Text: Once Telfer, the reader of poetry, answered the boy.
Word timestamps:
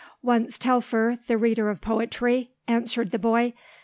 Once 0.23 0.57
Telfer, 0.57 1.19
the 1.27 1.37
reader 1.37 1.69
of 1.69 1.79
poetry, 1.79 2.49
answered 2.67 3.11
the 3.11 3.19
boy. 3.19 3.53